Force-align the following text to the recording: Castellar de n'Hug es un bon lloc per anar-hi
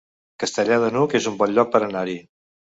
Castellar 0.43 0.79
de 0.85 0.89
n'Hug 0.95 1.15
es 1.21 1.29
un 1.33 1.37
bon 1.43 1.55
lloc 1.61 1.71
per 1.77 1.85
anar-hi 1.93 2.19